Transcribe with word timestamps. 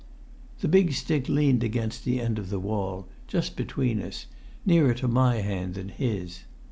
The 0.61 0.67
big 0.67 0.93
stick 0.93 1.29
leant 1.29 1.63
against 1.63 2.05
the 2.05 2.19
end 2.19 2.39
of 2.39 2.49
the 2.49 2.57
wall, 2.59 3.07
just 3.27 3.55
between 3.55 4.01
us, 4.01 4.25
nearer 4.65 4.95
to 4.95 5.07
my 5.07 5.41
hand 5.41 5.75
than 5.75 5.89
his. 5.89 6.41